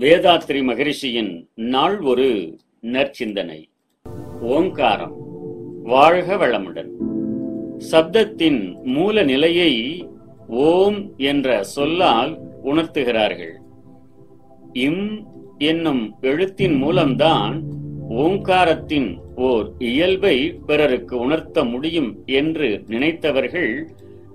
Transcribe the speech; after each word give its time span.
வேதாத்ரி 0.00 0.62
மகரிஷியின் 0.62 1.46
நாள் 1.54 2.00
ஒரு 2.00 2.56
நற்சிந்தனை. 2.82 3.64
ஓங்காரம். 4.40 5.14
வாழ்க 5.82 6.36
வளமுடன். 6.36 6.88
சப்தத்தின் 7.92 8.82
மூல 8.82 9.22
நிலையை 9.22 10.06
ஓம் 10.48 11.12
என்ற 11.16 11.62
சொல்லால் 11.62 12.38
உணர்த்துகிறார்கள். 12.64 13.54
இம் 14.72 15.26
என்னும் 15.58 16.14
எழுத்தின் 16.20 16.74
மூலம்தான் 16.74 17.62
ஓங்காரத்தின் 18.10 19.18
ஓர் 19.36 19.70
இயல்பை 19.78 20.52
பிறருக்கு 20.66 21.18
உணர்த்த 21.18 21.64
முடியும் 21.64 22.22
என்று 22.26 22.84
நினைத்தவர்கள் 22.88 23.84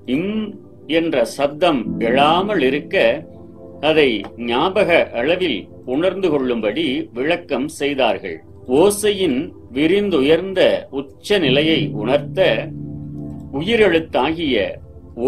இம் 0.06 0.56
என்ற 0.88 1.26
சப்தம் 1.26 2.00
எழாமல் 2.00 2.62
இருக்க 2.62 3.26
அதை 3.90 4.10
ஞாபக 4.50 4.90
அளவில் 5.20 5.60
உணர்ந்து 5.94 6.28
கொள்ளும்படி 6.30 6.86
விளக்கம் 7.14 7.68
செய்தார்கள். 7.80 8.38
ஓசையின் 8.80 9.40
விரிந்துயர்ந்த 9.76 10.62
உச்ச 11.00 11.38
நிலையை 11.40 11.80
உணர்த்த 12.02 12.40
உயிரெழுத்தாகிய 13.60 14.56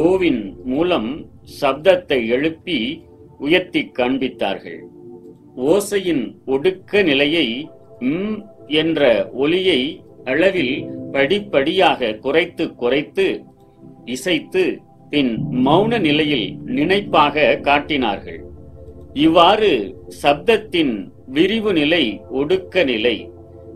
ஓவின் 0.03 0.43
மூலம் 0.63 1.09
சப்தத்தை 1.61 2.19
எழுப்பி 2.35 2.77
உயர்த்தி 3.45 3.81
காண்பித்தார்கள். 3.97 4.81
ஓசையின் 5.71 6.23
ஒடுக்க 6.45 7.03
நிலையை 7.03 7.47
ம் 8.11 8.37
என்ற 8.81 9.01
ஒலியை 9.43 9.81
அளவில் 10.31 10.75
படிப்படியாக 11.11 12.13
குறைத்து 12.25 12.65
குறைத்து 12.75 13.25
இசைத்து 14.15 14.63
பின் 15.13 15.33
மௌன 15.65 15.99
நிலையில் 15.99 16.45
நினைப்பாக 16.77 17.55
காட்டினார்கள். 17.61 18.39
இவ்வாறு 19.13 19.69
சப்தத்தின் 20.21 20.93
விரிவு 21.27 21.73
நிலை 21.73 22.21
ஒடுக்க 22.31 22.83
நிலை 22.83 23.29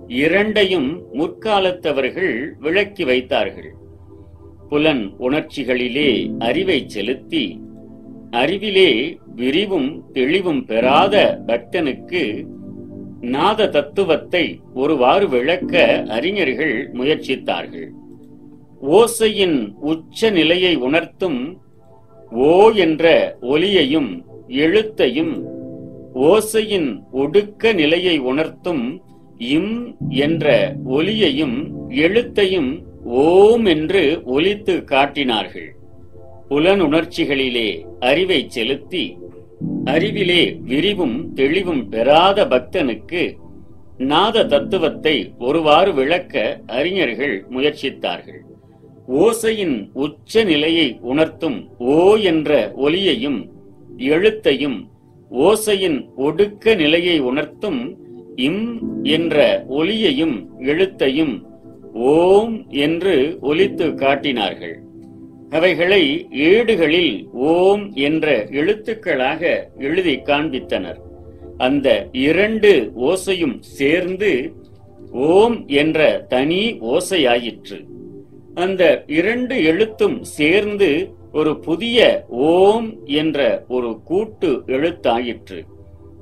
இரண்டையும் 0.07 0.89
முற்காலத்தவர்கள் 1.13 2.33
விளக்கி 2.59 3.03
வைத்தார்கள். 3.03 3.69
புலன் 4.69 5.03
உணர்ச்சிகளிலே 5.19 6.09
அறிவை 6.37 6.79
செலுத்தி 6.87 7.59
அறிவிலே 8.31 9.17
விரிவும் 9.35 9.89
தெளிவும் 10.13 10.65
பெறாத 10.65 11.15
பக்தனுக்கு 11.47 12.45
நாத 13.21 13.69
தத்துவத்தை 13.69 14.45
ஒருவாறு 14.73 15.29
விளக்க 15.29 16.03
அறிஞர்கள் 16.07 16.75
முயற்சித்தார்கள். 16.93 17.89
ஓசையின் 18.81 19.73
உச்ச 19.81 20.29
நிலையை 20.29 20.75
உணர்த்தும் 20.75 21.59
ஓ 22.31 22.71
என்ற 22.71 23.37
ஒலியையும் 23.41 24.23
எழுத்தையும் 24.47 25.33
ஓசையின் 26.13 27.01
ஒடுக்க 27.11 27.73
நிலையை 27.73 28.19
உணர்த்தும் 28.19 29.01
இம் 29.37 29.95
என்ற 30.09 30.75
ஒலியையும் 30.85 31.57
எழுத்தையும் 31.89 32.83
ஓம் 33.03 33.65
என்று 33.65 34.21
ஒலித்து 34.25 34.83
காட்டினார்கள். 34.83 35.75
புலனுணர்ச்சிகளிலே 36.49 37.85
அறிவை 37.99 38.49
செலுத்தி 38.49 39.17
அறிவிலே 39.85 40.57
விரிவும் 40.63 41.33
தெளிவும் 41.33 41.89
பெறாத 41.89 42.45
பக்தனுக்கு 42.45 43.37
நாத 43.97 44.45
தத்துவத்தை 44.45 45.33
ஒருவாறு 45.37 45.93
விளக்க 45.93 46.61
அறிஞர்கள் 46.65 47.45
முயற்சித்தார்கள். 47.49 48.41
ஓசையின் 49.07 49.89
உச்ச 49.93 50.43
நிலையை 50.43 50.97
உணர்த்தும் 51.01 51.69
ஓ 51.77 52.15
என்ற 52.15 52.73
ஒலியையும் 52.75 53.49
எழுத்தையும் 53.97 54.87
ஓசையின் 55.31 56.09
ஒடுக்க 56.17 56.75
நிலையை 56.75 57.19
உணர்த்தும் 57.19 57.97
இம் 58.35 58.79
என்ற 59.03 59.65
ஒலியையும் 59.67 60.47
எழுத்தையும் 60.59 61.43
ஓம் 61.93 62.65
என்று 62.69 63.37
ஒலித்து 63.41 63.93
காட்டினார்கள். 63.93 64.79
அவைகளை 65.49 66.27
ஏடுகளில் 66.29 67.27
ஓம் 67.33 67.93
என்ற 67.93 68.47
எழுத்துக்களாக 68.51 69.69
எழுதி 69.77 70.15
காண்பித்தனர். 70.15 70.99
அந்த 71.57 72.07
இரண்டு 72.11 72.91
ஓசையும் 72.95 73.59
சேர்ந்து 73.59 74.53
ஓம் 75.11 75.67
என்ற 75.67 76.25
தனி 76.29 76.73
ஓசையாயிற்று. 76.73 77.95
அந்த 78.63 78.83
இரண்டு 79.07 79.55
எழுத்தும் 79.63 80.15
சேர்ந்து 80.37 80.89
ஒரு 81.31 81.51
புதிய 81.59 81.97
ஓம் 82.29 82.87
என்ற 83.21 83.39
ஒரு 83.67 83.89
கூட்டு 84.03 84.49
எழுத்தாயிற்று. 84.67 85.59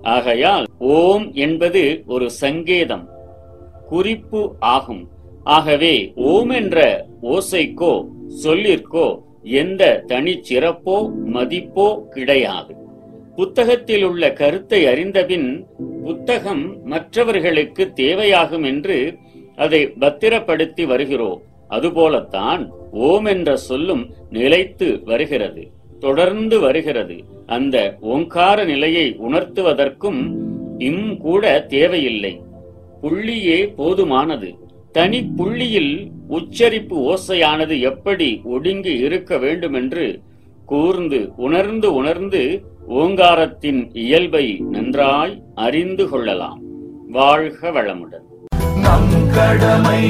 ஆகையால் 0.01 0.65
ஓம் 0.77 1.25
என்பது 1.45 1.83
ஒரு 2.05 2.27
சங்கேதம் 2.29 3.05
குறிப்பு 3.89 4.41
ஆகும். 4.75 5.03
ஆகவே 5.43 5.93
ஓம் 6.15 6.49
என்ற 6.49 7.07
ஓசைக்கோ 7.33 7.93
சொல்லிற்கோ 8.43 9.07
எந்த 9.61 9.83
தனிச்சிறப்போ 10.07 10.97
மதிப்போ 11.35 11.87
கிடையாது. 12.09 12.73
புத்தகத்தில் 13.35 14.03
உள்ள 14.03 14.33
கருத்தை 14.33 14.79
அறிந்தபின் 14.87 15.49
புத்தகம் 16.03 16.63
மற்றவர்களுக்கு 16.83 17.83
தேவையாகும் 17.95 18.65
என்று 18.65 18.97
அதை 19.55 19.81
பத்திரப்படுத்தி 20.03 20.85
வருகிறோம். 20.85 21.41
அதுபோலத்தான் 21.67 22.69
ஓம் 22.91 23.25
என்ற 23.25 23.55
சொல்லும் 23.55 24.13
நிலைத்து 24.29 25.01
வருகிறது 25.05 25.71
தொடர்ந்து 25.99 26.59
வருகிறது. 26.59 27.23
அந்த 27.45 27.97
ஓங்கார 27.99 28.63
நிலையை 28.63 29.17
உணர்த்துவதற்கும் 29.27 30.35
இம் 30.77 31.17
கூட 31.17 31.61
தேவையில்லை. 31.61 32.41
புள்ளியே 33.03 33.73
போதுமானது. 33.77 34.55
தனி 34.91 35.23
புள்ளியில் 35.23 36.11
உச்சரிப்பு 36.27 37.13
ஓசையானது 37.13 37.79
எப்படி 37.79 38.41
ஒடுங்கி 38.43 38.93
இருக்க 38.93 39.37
வேண்டுமென்று 39.37 40.19
கூர்ந்து 40.65 41.31
உணர்ந்து 41.37 41.93
உணர்ந்து 41.93 42.61
ஓங்காரத்தின் 42.89 43.89
இயல்பை 43.93 44.63
நன்றாய் 44.69 45.41
அறிந்து 45.55 46.09
கொள்ளலாம். 46.09 46.59
வாழ்க 47.09 47.71
வளமுடன். 47.71 48.23
நம் 48.79 49.29
கடமை 49.35 50.09